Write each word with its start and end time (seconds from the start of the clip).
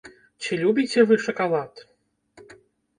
Ці 0.45 0.57
любіце 0.61 1.05
вы 1.13 1.19
шакалад? 1.27 1.73